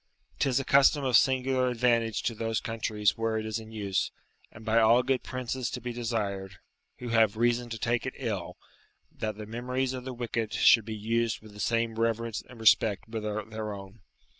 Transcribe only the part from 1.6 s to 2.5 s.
advantage to